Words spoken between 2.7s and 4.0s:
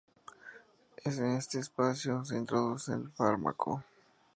el fármaco.